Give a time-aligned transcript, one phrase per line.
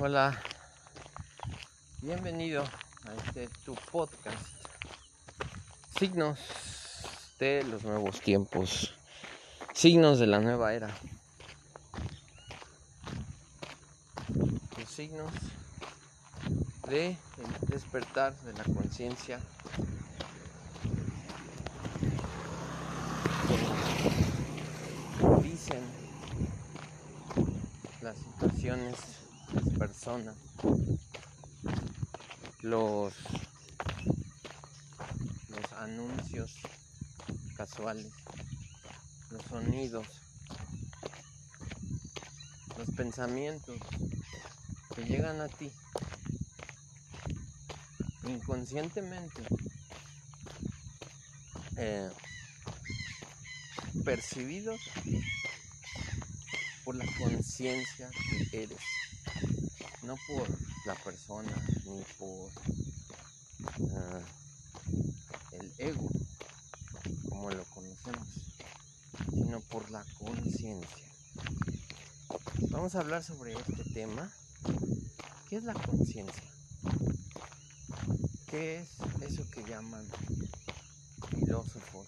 [0.00, 0.40] Hola,
[2.02, 4.46] bienvenido a este tu podcast.
[5.98, 6.38] Signos
[7.40, 8.94] de los nuevos tiempos,
[9.74, 10.88] signos de la nueva era.
[14.78, 15.32] Los signos
[16.88, 19.40] de el despertar de la conciencia.
[25.42, 25.82] Dicen
[28.00, 29.17] las situaciones,
[32.62, 33.12] los
[35.76, 36.54] anuncios
[37.56, 38.10] casuales,
[39.30, 40.06] los sonidos,
[42.78, 43.76] los pensamientos
[44.94, 45.70] que llegan a ti
[48.26, 49.42] inconscientemente
[51.76, 52.10] eh,
[54.06, 54.80] percibidos
[56.84, 58.08] por la conciencia
[58.50, 58.78] que eres,
[60.08, 60.48] no por
[60.86, 61.52] la persona
[61.84, 62.50] ni por
[63.78, 64.22] uh,
[65.52, 66.08] el ego
[67.28, 68.26] como lo conocemos,
[69.30, 71.04] sino por la conciencia.
[72.70, 74.32] Vamos a hablar sobre este tema.
[75.50, 76.50] ¿Qué es la conciencia?
[78.50, 78.88] ¿Qué es
[79.20, 80.06] eso que llaman
[81.34, 82.06] filósofos,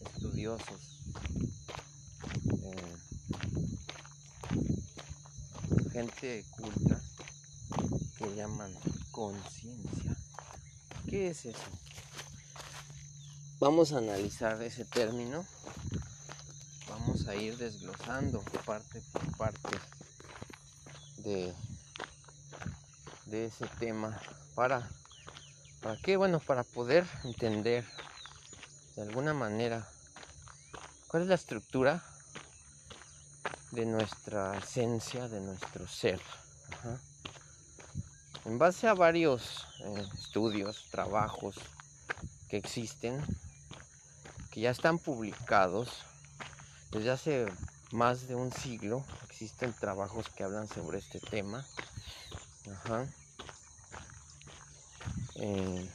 [0.00, 1.00] estudiosos,
[2.62, 3.09] eh,
[6.00, 7.00] gente culta
[8.16, 8.74] que llaman
[9.10, 10.16] conciencia?
[11.08, 11.58] ¿Qué es eso?
[13.58, 15.44] Vamos a analizar ese término.
[16.88, 19.78] Vamos a ir desglosando parte por parte
[21.18, 21.54] de,
[23.26, 24.18] de ese tema
[24.54, 24.88] para
[25.82, 26.18] ¿Para qué?
[26.18, 27.86] Bueno, para poder entender
[28.96, 29.88] de alguna manera
[31.08, 32.04] cuál es la estructura
[33.70, 36.20] de nuestra esencia, de nuestro ser.
[38.44, 41.56] En base a varios eh, estudios, trabajos
[42.48, 43.22] que existen,
[44.50, 46.04] que ya están publicados
[46.90, 47.46] desde hace
[47.92, 51.64] más de un siglo, existen trabajos que hablan sobre este tema.
[55.36, 55.90] Eh,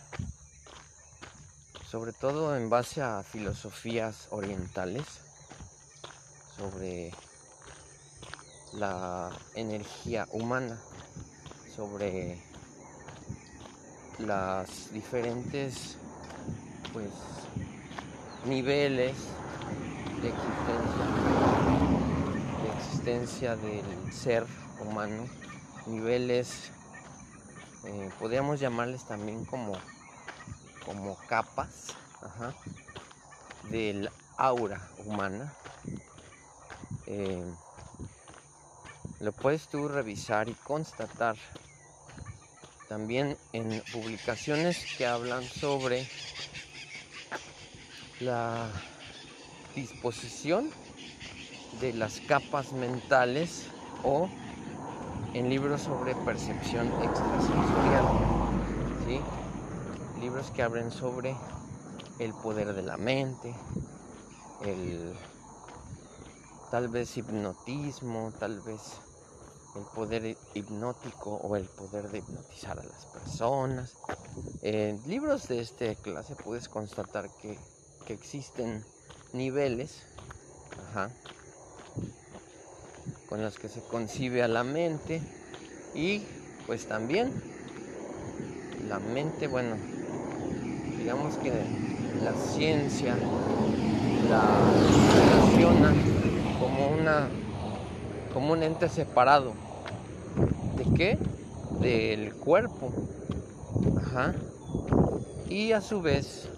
[1.89, 5.05] sobre todo en base a filosofías orientales
[6.57, 7.13] sobre
[8.77, 10.79] la energía humana,
[11.75, 12.37] sobre
[14.19, 15.97] las diferentes
[16.93, 17.09] pues
[18.45, 19.15] niveles
[20.21, 21.05] de existencia
[22.61, 24.45] de existencia del ser
[24.79, 25.27] humano,
[25.85, 26.71] niveles
[27.85, 29.73] eh, podríamos llamarles también como,
[30.85, 31.93] como capas
[33.69, 35.53] del aura humana.
[37.05, 37.43] Eh,
[39.19, 41.35] lo puedes tú revisar y constatar
[42.89, 46.05] también en publicaciones que hablan sobre
[48.19, 48.69] la
[49.75, 50.69] disposición
[51.79, 53.65] de las capas mentales
[54.03, 54.29] o
[55.33, 58.05] en libros sobre percepción extrasensorial,
[59.05, 59.19] ¿sí?
[60.21, 61.35] libros que hablen sobre
[62.19, 63.53] el poder de la mente,
[64.65, 65.13] el
[66.75, 68.81] tal vez hipnotismo, tal vez
[69.77, 73.95] el poder hipnótico o el poder de hipnotizar a las personas.
[74.61, 77.57] En libros de esta clase puedes constatar que,
[78.05, 78.83] que existen
[79.31, 80.03] niveles
[83.29, 85.21] con los que se concibe a la mente
[85.93, 86.25] y
[86.67, 87.31] pues también
[88.89, 89.77] la mente, bueno,
[90.97, 91.53] digamos que
[92.21, 93.17] la ciencia
[94.27, 94.59] la
[95.13, 96.24] relaciona
[96.75, 97.29] como una
[98.33, 99.53] como un ente separado.
[100.75, 101.17] ¿De qué?
[101.79, 102.91] Del cuerpo.
[103.97, 104.35] Ajá.
[105.49, 106.49] Y a su vez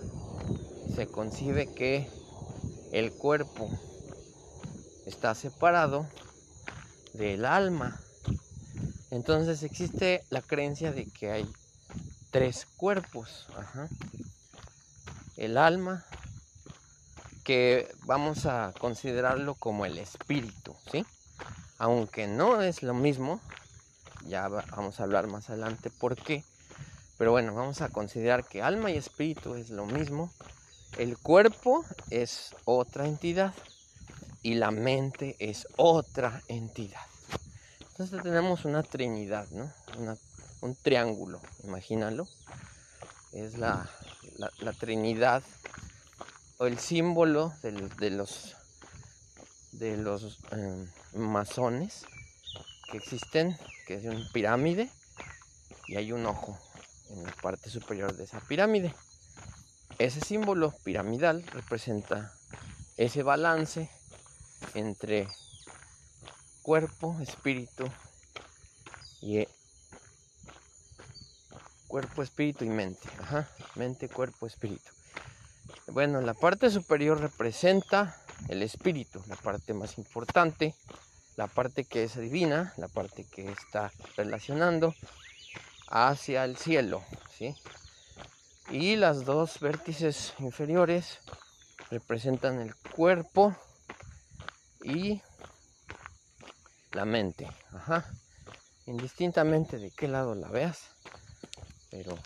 [0.96, 2.10] se concibe que
[2.92, 3.70] el cuerpo
[5.06, 6.08] está separado
[7.14, 8.00] del alma.
[9.12, 11.48] Entonces existe la creencia de que hay
[12.32, 13.48] tres cuerpos.
[15.36, 16.06] El alma,
[17.48, 21.06] que vamos a considerarlo como el espíritu, ¿sí?
[21.78, 23.40] Aunque no es lo mismo,
[24.28, 26.44] ya vamos a hablar más adelante por qué.
[27.18, 30.30] Pero bueno, vamos a considerar que alma y espíritu es lo mismo.
[30.98, 33.54] El cuerpo es otra entidad
[34.44, 37.00] y la mente es otra entidad.
[37.92, 39.72] Entonces tenemos una trinidad, ¿no?
[40.60, 42.28] un triángulo, imagínalo.
[43.32, 43.90] Es la,
[44.60, 45.44] la, trinidad
[46.66, 47.72] el símbolo de,
[48.10, 48.56] los,
[49.74, 52.06] de los em, masones
[52.92, 54.90] que existen, que es una pirámide
[55.88, 56.58] y hay un ojo
[57.10, 58.94] en la parte superior de esa pirámide.
[60.00, 62.34] Ese símbolo piramidal representa
[62.98, 63.90] ese balance
[64.74, 65.28] entre
[66.64, 67.86] cuerpo, espíritu
[69.22, 69.50] y e,
[71.88, 73.08] cuerpo, espíritu y mente.
[73.22, 74.97] Ajá, mente, cuerpo, espíritu.
[75.90, 80.76] Bueno, la parte superior representa el espíritu, la parte más importante,
[81.38, 84.94] la parte que es divina, la parte que está relacionando
[85.88, 87.56] hacia el cielo, ¿sí?
[88.70, 91.20] Y las dos vértices inferiores
[91.90, 93.56] representan el cuerpo
[94.84, 95.22] y
[96.92, 97.48] la mente.
[97.72, 98.06] Ajá.
[98.88, 100.90] Indistintamente de qué lado la veas,
[101.90, 102.18] pero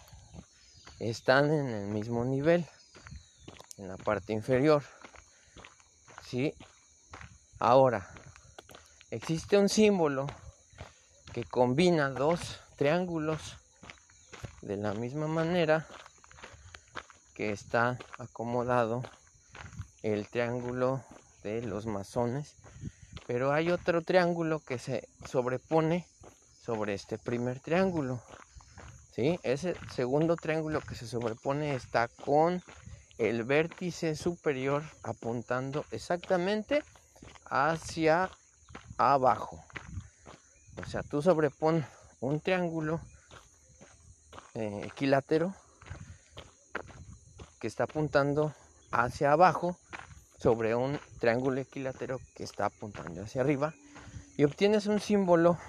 [1.00, 2.66] están en el mismo nivel,
[3.82, 4.84] en la parte inferior.
[6.24, 6.54] ¿Sí?
[7.60, 8.08] Ahora,
[9.10, 10.28] existe un símbolo
[11.34, 13.58] que combina dos triángulos
[14.62, 15.88] de la misma manera
[17.34, 19.02] que está acomodado
[20.04, 21.04] el triángulo
[21.44, 22.56] de los masones
[23.28, 26.06] pero hay otro triángulo que se sobrepone
[26.64, 28.22] sobre este primer triángulo
[29.16, 29.40] ¿sí?
[29.44, 32.62] ese segundo triángulo que se sobrepone está con
[33.22, 36.84] el vértice superior apuntando exactamente
[37.46, 38.32] hacia
[38.98, 39.64] abajo.
[40.84, 41.86] O sea tú sobrepones
[42.20, 43.00] un triángulo
[44.56, 45.54] eh, equilátero
[47.60, 48.56] que está apuntando
[48.90, 49.78] hacia abajo
[50.40, 53.76] sobre un triángulo equilátero que está apuntando hacia arriba
[54.36, 55.60] y obtienes un símbolo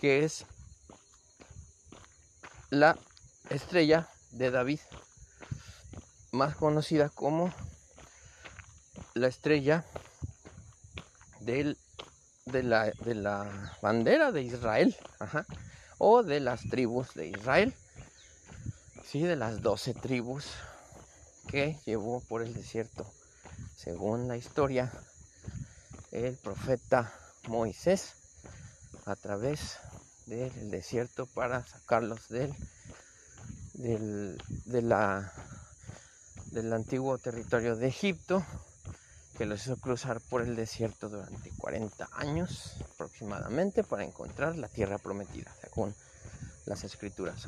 [0.00, 0.46] que es
[2.70, 2.98] la
[3.50, 4.80] estrella de David,
[6.36, 7.52] más conocida como
[9.14, 9.84] la estrella
[11.40, 11.76] del,
[12.44, 14.94] de, la, de, la, bandera de Israel
[15.98, 17.74] o de las tribus de Israel,
[19.04, 19.22] ¿sí?
[19.22, 20.46] de las doce tribus
[21.48, 23.06] que llevó por el desierto
[23.76, 24.90] según la historia,
[26.10, 27.12] el profeta
[27.46, 28.14] Moisés
[29.04, 29.78] a través
[30.26, 32.52] del desierto para sacarlos del,
[33.74, 35.32] del, de la,
[36.56, 38.42] del antiguo territorio de Egipto,
[39.36, 44.96] que los hizo cruzar por el desierto durante 40 años aproximadamente para encontrar la tierra
[44.96, 45.94] prometida, según
[46.64, 47.46] las escrituras.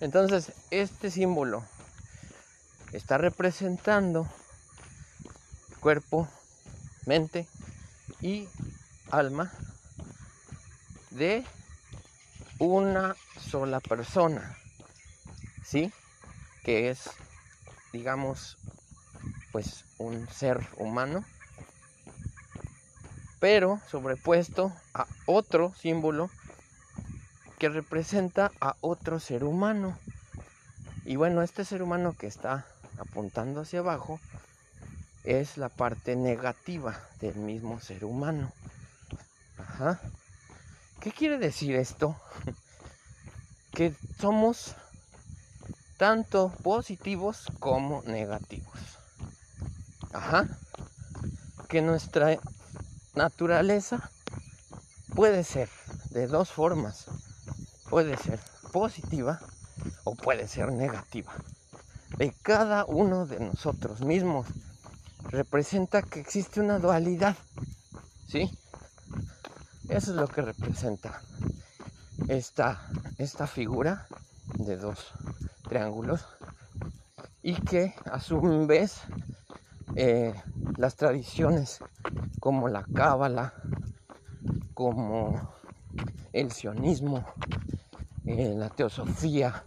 [0.00, 1.64] Entonces, este símbolo
[2.92, 4.28] está representando
[5.80, 6.28] cuerpo,
[7.06, 7.48] mente
[8.20, 8.46] y
[9.10, 9.50] alma
[11.12, 11.46] de
[12.58, 14.54] una sola persona,
[15.64, 15.90] ¿sí?
[16.62, 17.08] Que es,
[17.92, 18.56] digamos,
[19.52, 21.24] pues un ser humano,
[23.38, 26.30] pero sobrepuesto a otro símbolo
[27.58, 29.96] que representa a otro ser humano.
[31.04, 32.66] Y bueno, este ser humano que está
[32.98, 34.20] apuntando hacia abajo
[35.24, 38.52] es la parte negativa del mismo ser humano.
[39.58, 40.00] Ajá.
[41.00, 42.16] ¿Qué quiere decir esto?
[43.72, 44.74] que somos
[46.02, 48.76] tanto positivos como negativos.
[50.12, 50.48] Ajá.
[51.68, 52.40] Que nuestra
[53.14, 54.10] naturaleza
[55.14, 55.68] puede ser
[56.10, 57.06] de dos formas.
[57.88, 58.40] Puede ser
[58.72, 59.38] positiva
[60.02, 61.32] o puede ser negativa.
[62.18, 64.48] De cada uno de nosotros mismos
[65.30, 67.36] representa que existe una dualidad.
[68.26, 68.50] ¿Sí?
[69.88, 71.22] Eso es lo que representa
[72.26, 74.08] esta, esta figura
[74.54, 75.12] de dos
[75.72, 76.26] triángulos
[77.42, 79.00] y que a su vez
[79.96, 80.34] eh,
[80.76, 81.78] las tradiciones
[82.40, 83.54] como la cábala,
[84.74, 85.54] como
[86.34, 87.24] el sionismo,
[88.26, 89.64] eh, la teosofía,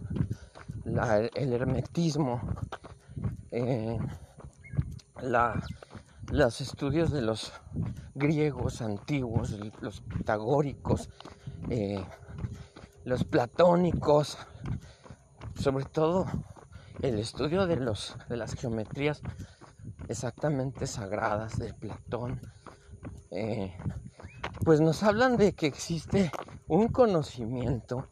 [0.84, 2.40] el hermetismo,
[3.50, 3.98] eh,
[6.30, 7.52] los estudios de los
[8.14, 11.10] griegos antiguos, los pitagóricos,
[11.68, 12.04] eh,
[13.04, 14.38] los platónicos,
[15.56, 16.26] sobre todo
[17.02, 19.22] el estudio de, los, de las geometrías
[20.08, 22.40] exactamente sagradas de Platón,
[23.30, 23.74] eh,
[24.64, 26.30] pues nos hablan de que existe
[26.68, 28.08] un conocimiento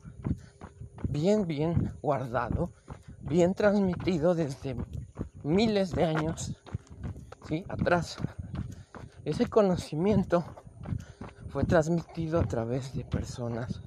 [1.09, 2.73] bien, bien guardado,
[3.21, 4.77] bien transmitido desde
[5.43, 6.57] miles de años
[7.69, 8.17] atrás.
[9.25, 10.45] Ese conocimiento
[11.49, 13.81] fue transmitido a través de personas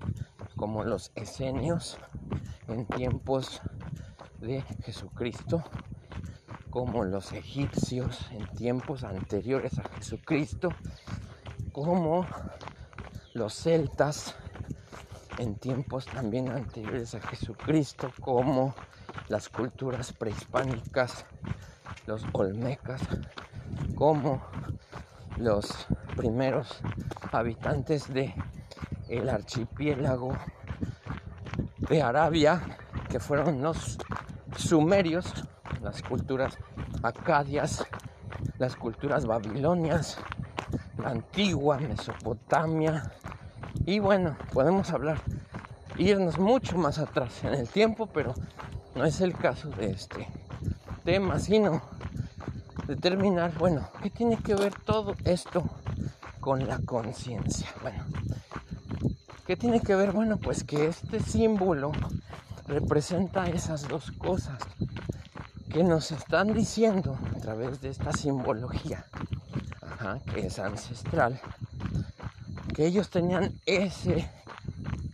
[0.56, 1.98] como los esenios
[2.68, 3.62] en tiempos
[4.40, 5.64] de Jesucristo,
[6.70, 10.74] como los egipcios en tiempos anteriores a Jesucristo,
[11.72, 12.26] como
[13.34, 14.36] los celtas
[15.38, 18.76] en tiempos también anteriores a Jesucristo, como
[19.28, 21.26] las culturas prehispánicas,
[22.06, 23.02] los olmecas,
[23.96, 24.42] como
[25.38, 26.80] los primeros
[27.32, 28.34] habitantes de
[29.10, 30.36] el archipiélago
[31.90, 32.62] de Arabia,
[33.10, 33.98] que fueron los
[34.58, 35.34] sumerios,
[35.82, 36.58] las culturas
[37.04, 37.86] acadias,
[38.58, 40.18] las culturas babilonias,
[40.98, 43.12] la antigua Mesopotamia.
[43.86, 45.20] Y bueno, podemos hablar,
[45.98, 48.34] irnos mucho más atrás en el tiempo, pero
[48.96, 50.28] no es el caso de este
[51.04, 51.82] tema, sino
[52.88, 55.64] determinar, bueno, ¿qué tiene que ver todo esto
[56.40, 57.68] con la conciencia?
[57.82, 58.04] Bueno,
[59.48, 60.12] ¿qué tiene que ver?
[60.12, 61.94] Bueno, pues que este símbolo
[62.68, 64.58] representa esas dos cosas
[65.72, 69.06] que nos están diciendo a través de esta simbología,
[70.34, 71.40] que es ancestral,
[72.76, 74.30] que ellos tenían ese,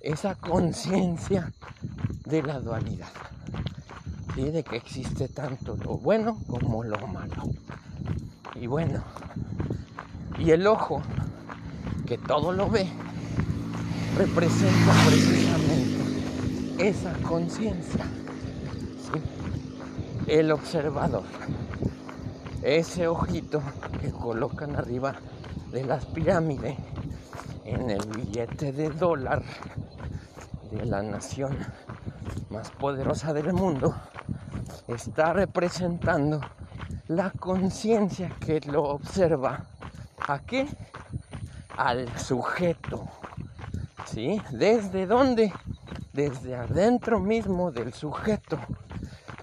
[0.02, 1.54] esa conciencia
[2.26, 3.12] de la dualidad,
[4.36, 7.36] de que existe tanto lo bueno como lo malo.
[8.56, 9.04] Y bueno,
[10.40, 11.04] y el ojo,
[12.08, 12.90] que todo lo ve,
[14.18, 18.06] representa precisamente esa conciencia
[20.28, 21.24] el observador.
[22.62, 23.62] Ese ojito
[24.00, 25.16] que colocan arriba
[25.72, 26.78] de las pirámides
[27.66, 29.44] en el billete de dólar
[30.72, 31.58] de la nación
[32.50, 33.96] más poderosa del mundo
[34.88, 36.40] está representando
[37.08, 39.66] la conciencia que lo observa.
[40.28, 40.68] ¿A qué?
[41.76, 43.08] Al sujeto.
[44.06, 44.42] ¿Sí?
[44.52, 45.52] ¿Desde dónde?
[46.12, 48.60] Desde adentro mismo del sujeto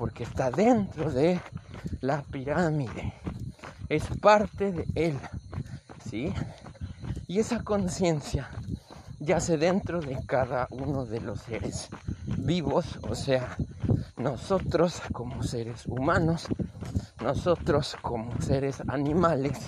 [0.00, 1.38] porque está dentro de
[2.00, 3.12] la pirámide,
[3.90, 5.18] es parte de él,
[6.08, 6.32] ¿sí?
[7.28, 8.48] Y esa conciencia
[9.18, 11.90] yace dentro de cada uno de los seres
[12.24, 13.58] vivos, o sea,
[14.16, 16.46] nosotros como seres humanos,
[17.22, 19.58] nosotros como seres animales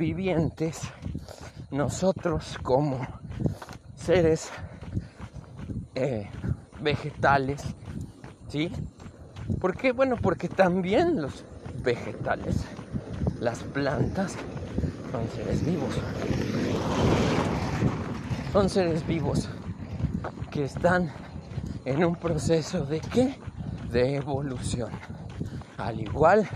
[0.00, 0.80] vivientes,
[1.70, 3.06] nosotros como
[4.00, 4.50] seres
[5.94, 6.28] eh,
[6.80, 7.62] vegetales,
[8.48, 8.72] ¿sí?
[9.60, 9.92] ¿Por qué?
[9.92, 11.44] Bueno, porque también los
[11.82, 12.64] vegetales,
[13.40, 14.36] las plantas,
[15.12, 15.94] son seres vivos.
[18.52, 19.48] Son seres vivos
[20.50, 21.10] que están
[21.84, 23.36] en un proceso de qué?
[23.90, 24.90] De evolución.
[25.76, 26.48] Al igual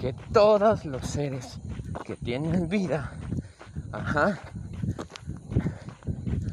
[0.00, 1.58] que todos los seres
[2.04, 3.12] que tienen vida,
[3.92, 4.38] ajá,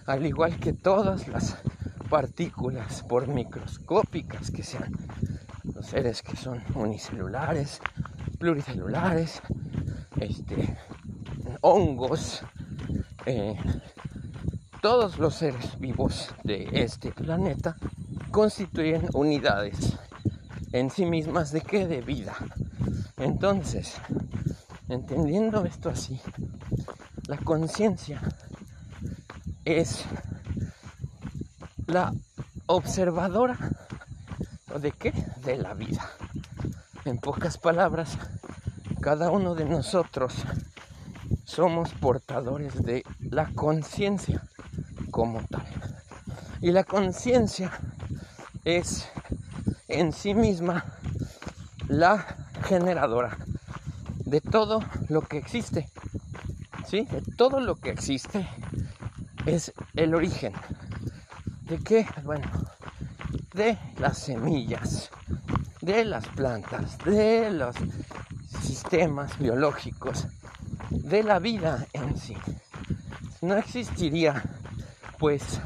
[0.07, 1.57] al igual que todas las
[2.09, 4.95] partículas por microscópicas que sean
[5.75, 7.81] los seres que son unicelulares,
[8.39, 9.41] pluricelulares,
[10.19, 10.77] este,
[11.59, 12.43] hongos,
[13.25, 13.57] eh,
[14.81, 17.75] todos los seres vivos de este planeta
[18.31, 19.97] constituyen unidades
[20.71, 21.85] en sí mismas de qué?
[21.85, 22.33] De vida.
[23.17, 23.95] Entonces,
[24.87, 26.21] entendiendo esto así,
[27.27, 28.21] la conciencia
[29.67, 30.05] es
[31.87, 32.13] la
[32.67, 33.57] observadora
[34.79, 35.11] ¿De qué?
[35.43, 36.07] De la vida.
[37.05, 38.15] En pocas palabras,
[39.01, 40.35] cada uno de nosotros
[41.45, 44.43] somos portadores de la conciencia
[45.09, 45.65] como tal.
[46.61, 47.71] Y la conciencia
[48.65, 49.09] es
[49.87, 50.85] en sí misma
[51.87, 52.23] la
[52.67, 53.35] generadora
[54.25, 55.89] de todo lo que existe.
[56.85, 57.07] ¿Sí?
[57.09, 58.47] De todo lo que existe
[59.47, 60.53] es el origen.
[61.61, 62.05] ¿De qué?
[62.23, 62.45] Bueno,
[63.53, 65.09] de las semillas,
[65.81, 67.75] de las plantas, de los
[68.61, 70.27] sistemas biológicos,
[70.89, 72.35] de la vida en sí.
[73.41, 74.43] No existiría
[75.17, 75.61] pues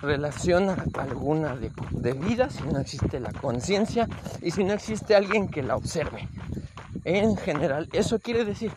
[0.00, 4.08] relación alguna de, de, vida si no existe la conciencia
[4.40, 6.28] y si no existe alguien que la observe.
[7.04, 8.72] En general, eso quiere decir.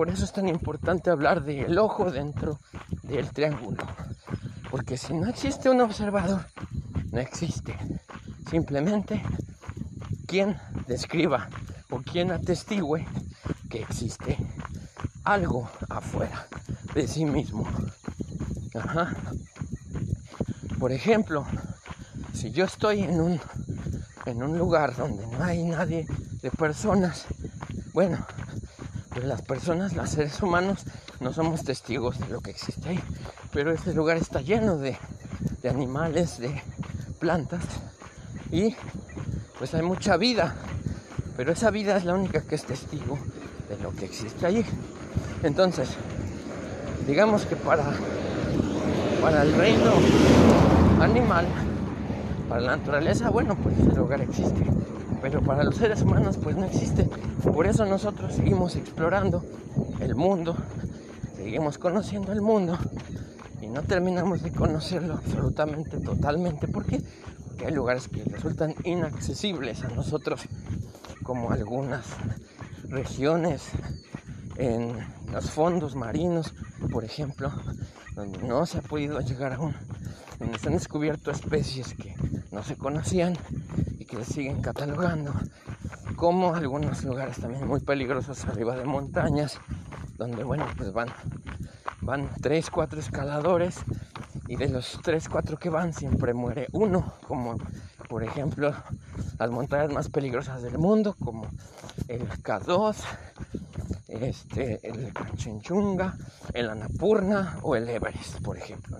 [0.00, 2.58] Por eso es tan importante hablar del ojo dentro
[3.02, 3.84] del triángulo.
[4.70, 6.46] Porque si no existe un observador,
[7.12, 7.76] no existe.
[8.48, 9.22] Simplemente
[10.26, 11.50] quien describa
[11.90, 13.06] o quien atestigue
[13.68, 14.38] que existe
[15.24, 16.46] algo afuera
[16.94, 17.68] de sí mismo.
[20.78, 21.44] Por ejemplo,
[22.32, 23.40] si yo estoy en un,
[24.24, 26.06] en un lugar donde no hay nadie
[26.40, 27.26] de personas,
[27.92, 28.16] bueno,
[29.24, 30.84] las personas, los seres humanos,
[31.20, 33.00] no somos testigos de lo que existe ahí,
[33.52, 34.96] pero este lugar está lleno de,
[35.68, 36.62] animales, de
[37.18, 37.62] plantas
[38.50, 38.74] y
[39.58, 40.54] pues hay mucha vida,
[41.36, 43.18] pero esa vida es la única que es testigo
[43.68, 44.64] de lo que existe allí.
[45.42, 45.90] Entonces,
[47.06, 47.84] digamos que para,
[49.20, 49.92] para el reino
[51.00, 51.46] animal,
[52.48, 54.64] para la naturaleza, bueno, pues el hogar existe.
[55.22, 57.04] Pero para los seres humanos, pues no existe.
[57.42, 59.44] Por eso nosotros seguimos explorando
[60.00, 60.56] el mundo,
[61.36, 62.78] seguimos conociendo el mundo
[63.60, 66.68] y no terminamos de conocerlo absolutamente, totalmente.
[66.68, 67.02] ¿Por qué?
[67.46, 70.42] Porque hay lugares que resultan inaccesibles a nosotros,
[71.22, 72.04] como algunas
[72.88, 73.62] regiones
[74.56, 74.96] en
[75.32, 76.54] los fondos marinos,
[76.90, 77.52] por ejemplo,
[78.14, 79.74] donde no se ha podido llegar aún,
[80.38, 82.14] donde se han descubierto especies que
[82.50, 83.36] no se conocían
[83.98, 85.32] y que se siguen catalogando,
[86.16, 89.58] como algunos lugares también muy peligrosos arriba de montañas,
[90.18, 91.08] donde bueno, pues van,
[92.02, 93.78] van tres, cuatro escaladores
[94.48, 97.56] y de los tres, cuatro que van siempre muere uno, como
[98.08, 98.74] por ejemplo
[99.38, 101.46] las montañas más peligrosas del mundo, como
[102.08, 102.96] el K2,
[104.08, 106.16] este, el Kanchenjunga,
[106.52, 108.98] el Annapurna o el Everest, por ejemplo.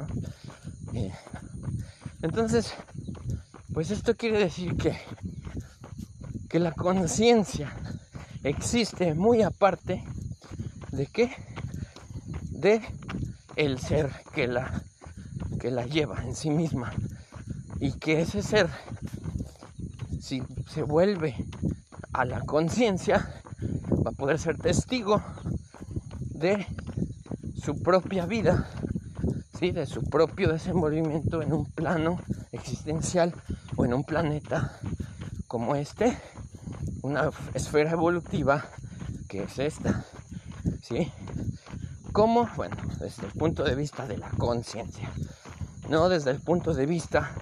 [2.23, 2.73] entonces,
[3.73, 4.99] pues esto quiere decir que,
[6.49, 7.73] que la conciencia
[8.43, 10.05] existe muy aparte
[10.91, 11.31] de qué?
[12.51, 12.81] De
[13.57, 14.83] el ser que la,
[15.61, 16.93] que la lleva en sí misma.
[17.79, 18.69] Y que ese ser,
[20.21, 21.37] si se vuelve
[22.13, 23.43] a la conciencia,
[24.05, 25.23] va a poder ser testigo
[26.19, 26.67] de
[27.63, 28.69] su propia vida,
[29.59, 29.71] ¿sí?
[29.71, 32.19] de su propio desenvolvimiento en un plano
[32.53, 33.35] existencial
[33.81, 34.79] o en un planeta
[35.49, 36.15] como este,
[37.01, 38.67] una esfera evolutiva
[39.27, 40.05] que es esta.
[40.83, 41.11] ¿sí?
[42.13, 42.47] ¿Cómo?
[42.57, 45.11] Bueno, desde el punto de vista de la conciencia,
[45.89, 47.33] no desde el punto de vista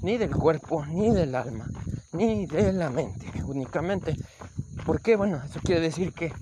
[0.00, 1.66] ni del cuerpo, ni del alma,
[2.12, 4.16] ni de la mente, únicamente
[4.86, 5.14] ¿Por qué?
[5.14, 6.32] Bueno, eso quiere decir que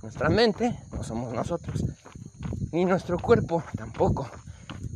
[0.00, 1.84] nuestra mente no somos nosotros,
[2.70, 4.30] ni nuestro cuerpo tampoco,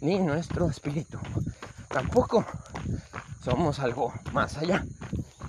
[0.01, 1.19] ni nuestro espíritu
[1.89, 2.45] tampoco.
[3.47, 4.85] Somos algo más allá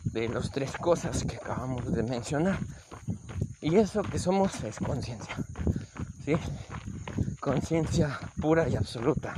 [0.03, 2.59] de las tres cosas que acabamos de mencionar.
[3.59, 5.35] Y eso que somos es conciencia.
[6.23, 6.35] ¿Sí?
[7.39, 9.33] Conciencia pura y absoluta.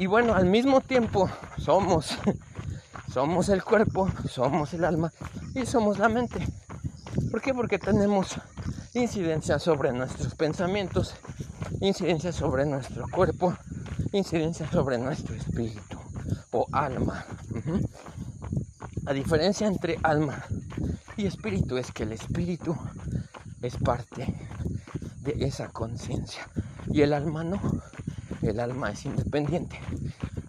[0.00, 2.18] Y bueno, al mismo tiempo somos
[3.14, 5.12] somos el cuerpo, somos el alma
[5.54, 6.44] y somos la mente.
[7.30, 7.54] ¿Por qué?
[7.54, 8.34] Porque tenemos
[8.94, 11.14] incidencia sobre nuestros pensamientos,
[11.80, 13.56] incidencia sobre nuestro cuerpo,
[14.10, 15.87] incidencia sobre nuestro espíritu
[16.50, 17.24] o alma.
[19.04, 20.44] La diferencia entre alma
[21.16, 22.76] y espíritu es que el espíritu
[23.62, 24.34] es parte
[25.22, 26.48] de esa conciencia
[26.90, 27.60] y el alma no.
[28.42, 29.80] El alma es independiente.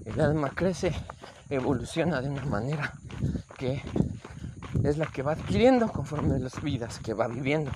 [0.06, 0.94] El alma crece,
[1.50, 2.94] evoluciona de una manera
[3.58, 3.82] que
[4.84, 7.72] es la que va adquiriendo conforme las vidas que va viviendo.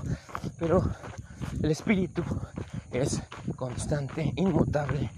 [0.60, 0.84] Pero
[1.62, 2.24] el espíritu
[2.92, 3.22] es
[3.56, 5.12] constante, inmutable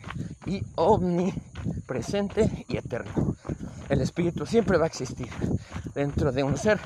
[0.46, 0.64] y
[1.86, 3.36] omnipresente y eterno.
[3.90, 5.30] El espíritu siempre va a existir
[5.94, 6.80] dentro de un ser,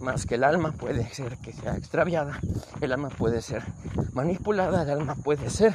[0.00, 2.40] más que el alma puede ser que sea extraviada,
[2.80, 3.62] el alma puede ser
[4.14, 5.74] manipulada, el alma puede ser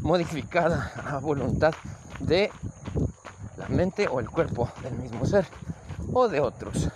[0.00, 1.74] modificada a voluntad
[2.18, 2.50] de
[3.56, 5.46] la mente o el cuerpo del mismo ser
[6.12, 6.88] o de otros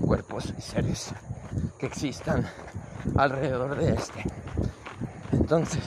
[0.00, 1.14] cuerpos y seres
[1.78, 2.46] que existan
[3.16, 4.24] alrededor de este.
[5.32, 5.82] Entonces,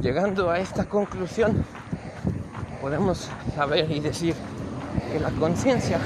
[0.00, 1.64] llegando a esta conclusión,
[2.80, 4.34] podemos saber y decir
[5.12, 5.98] que la conciencia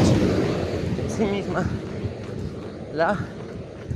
[0.00, 1.64] es en sí misma
[2.92, 3.18] la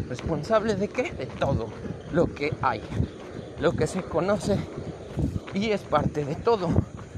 [0.09, 1.13] responsable de qué?
[1.13, 1.69] De todo
[2.13, 2.83] lo que hay,
[3.59, 4.59] lo que se conoce
[5.55, 6.69] y es parte de todo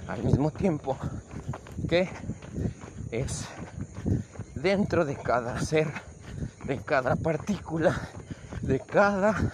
[0.09, 0.96] al mismo tiempo
[1.88, 2.09] que
[3.11, 3.46] es
[4.55, 5.88] dentro de cada ser,
[6.64, 7.96] de cada partícula,
[8.62, 9.53] de cada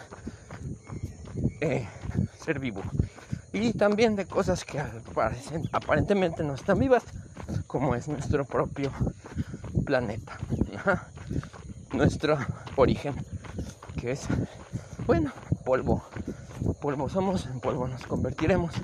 [1.61, 1.87] eh,
[2.43, 2.83] ser vivo.
[3.53, 4.81] Y también de cosas que
[5.73, 7.03] aparentemente no están vivas,
[7.67, 8.93] como es nuestro propio
[9.85, 10.39] planeta,
[11.93, 12.39] nuestro
[12.77, 13.15] origen,
[14.01, 14.27] que es,
[15.07, 15.33] bueno,
[15.65, 16.05] polvo.
[16.81, 18.75] Polvo somos, en polvo nos convertiremos,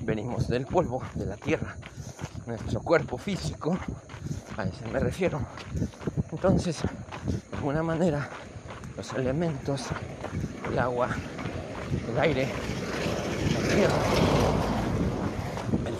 [0.00, 1.76] venimos del polvo, de la tierra.
[2.46, 3.78] Nuestro cuerpo físico
[4.56, 5.40] a eso me refiero.
[6.32, 8.28] Entonces, de alguna manera,
[8.96, 9.86] los elementos,
[10.70, 11.10] el agua,
[12.10, 12.48] el aire,
[13.84, 13.90] el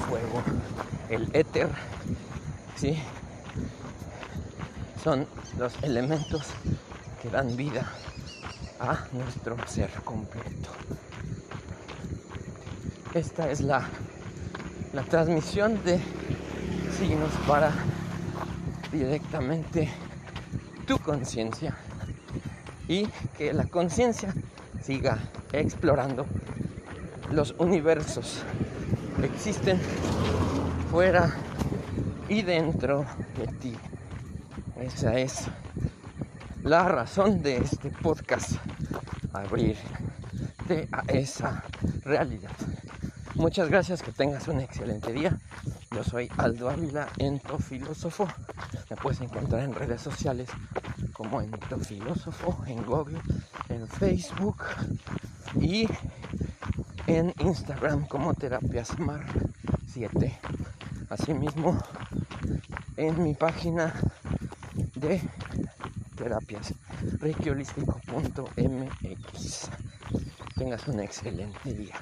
[0.09, 0.43] fuego,
[1.11, 1.69] el éter,
[2.77, 2.99] ¿sí?
[5.03, 5.27] son
[5.59, 6.47] los elementos
[7.23, 7.87] que dan vida
[8.81, 10.71] a nuestro ser completo.
[13.15, 13.87] Esta es la,
[14.93, 16.01] la transmisión de
[16.99, 17.73] signos para
[18.91, 19.91] directamente
[20.87, 21.77] tu conciencia
[22.89, 24.33] y que la conciencia
[24.83, 25.19] siga
[25.53, 26.27] explorando
[27.31, 28.43] los universos
[29.23, 29.81] existen
[30.91, 31.35] fuera
[32.29, 33.05] y dentro
[33.39, 33.77] de ti.
[34.81, 35.47] Esa es
[36.63, 38.53] la razón de este podcast,
[39.33, 39.77] abrir
[40.69, 41.65] de a esa
[42.05, 42.51] realidad.
[43.35, 45.39] Muchas gracias, que tengas un excelente día.
[45.91, 48.27] Yo soy Aldo Ávila, Entofilósofo.
[48.91, 50.49] Me puedes encontrar en redes sociales
[51.13, 53.19] como Entofilósofo, en Google,
[53.69, 54.63] en Facebook
[55.61, 55.89] y
[57.07, 59.25] en Instagram como Terapiasmar
[59.87, 60.39] 7.
[61.09, 61.79] Asimismo,
[62.97, 63.95] en mi página
[64.97, 65.21] de
[66.17, 66.75] terapias.
[70.57, 71.95] Tengas un excelente día.